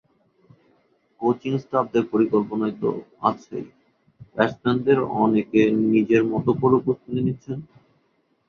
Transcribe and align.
Coaching 1.21 1.53
স্টাফদের 1.63 2.03
পরিকল্পনা 2.11 2.67
তো 2.81 2.89
আছেই, 3.21 3.65
ব্যাটসম্যানদের 4.35 4.99
অনেকে 5.23 5.61
নিজের 5.93 6.23
মতো 6.31 6.49
করেও 6.61 6.83
প্রস্তুতি 6.85 7.19
নিচ্ছেন। 7.27 7.57